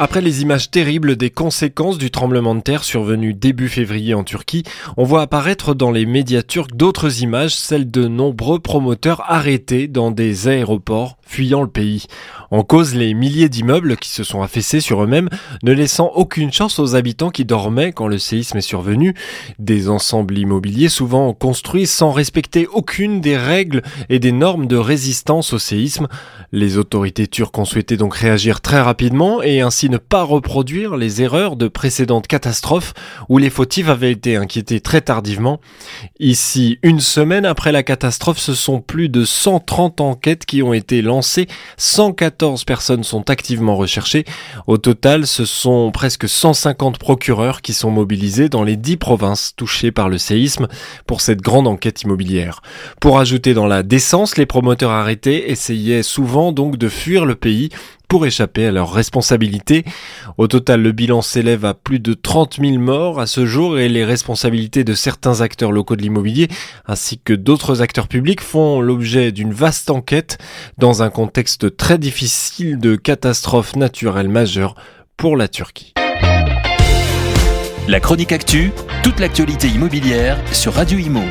[0.00, 4.62] Après les images terribles des conséquences du tremblement de terre survenu début février en Turquie,
[4.96, 10.12] on voit apparaître dans les médias turcs d'autres images, celles de nombreux promoteurs arrêtés dans
[10.12, 12.06] des aéroports fuyant le pays.
[12.50, 15.28] En cause les milliers d'immeubles qui se sont affaissés sur eux-mêmes,
[15.62, 19.14] ne laissant aucune chance aux habitants qui dormaient quand le séisme est survenu.
[19.58, 25.52] Des ensembles immobiliers souvent construits sans respecter aucune des règles et des normes de résistance
[25.52, 26.08] au séisme.
[26.50, 31.22] Les autorités turques ont souhaité donc réagir très rapidement et ainsi ne pas reproduire les
[31.22, 32.94] erreurs de précédentes catastrophes
[33.28, 35.60] où les fautifs avaient été inquiétés très tardivement.
[36.20, 41.02] Ici, une semaine après la catastrophe, ce sont plus de 130 enquêtes qui ont été
[41.02, 44.24] lancées 114 personnes sont activement recherchées.
[44.66, 49.92] Au total, ce sont presque 150 procureurs qui sont mobilisés dans les 10 provinces touchées
[49.92, 50.68] par le séisme
[51.06, 52.62] pour cette grande enquête immobilière.
[53.00, 57.70] Pour ajouter dans la décence, les promoteurs arrêtés essayaient souvent donc de fuir le pays
[58.08, 59.84] pour échapper à leurs responsabilités.
[60.38, 63.88] Au total, le bilan s'élève à plus de 30 000 morts à ce jour et
[63.88, 66.48] les responsabilités de certains acteurs locaux de l'immobilier
[66.86, 70.38] ainsi que d'autres acteurs publics font l'objet d'une vaste enquête
[70.78, 74.74] dans un contexte très difficile de catastrophe naturelle majeure
[75.16, 75.94] pour la Turquie.
[77.88, 78.70] La chronique actu,
[79.02, 81.22] toute l'actualité immobilière sur Radio Imo.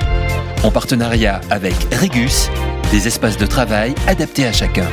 [0.64, 2.50] En partenariat avec Regus,
[2.92, 4.88] des espaces de travail adaptés à chacun.